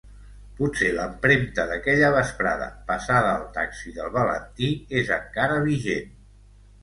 [0.59, 4.71] Potser l'empremta d'aquella vesprada passada al taxi del Valentí
[5.03, 6.11] és encara vigent.